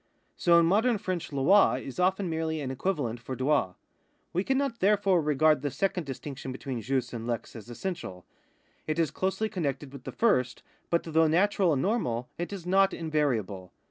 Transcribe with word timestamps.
So 0.35 0.57
in 0.57 0.65
modern 0.65 0.97
French 0.97 1.29
Ini 1.29 1.83
is 1.83 1.99
often 1.99 2.27
merely 2.27 2.59
an 2.59 2.71
equivalent 2.71 3.19
for 3.19 3.35
droil. 3.35 3.75
We 4.33 4.43
cannot 4.43 4.79
therefore 4.79 5.21
regard 5.21 5.61
the 5.61 5.69
second 5.69 6.07
distinction 6.07 6.51
between 6.51 6.81
jus 6.81 7.13
and 7.13 7.27
lex 7.27 7.55
as 7.55 7.69
essential. 7.69 8.25
It 8.87 8.97
is 8.97 9.11
closely 9.11 9.47
connected 9.47 9.91
witli 9.91 10.05
the 10.05 10.11
lirsl, 10.13 10.63
but, 10.89 11.03
though 11.03 11.27
natural 11.27 11.71
and 11.71 11.83
normal, 11.83 12.29
it 12.39 12.51
is 12.51 12.65
not 12.65 12.95
invariable. 12.95 13.73